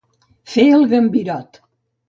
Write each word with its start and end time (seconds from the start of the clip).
Fer 0.53 0.65
el 0.79 0.87
gambirot. 0.95 1.63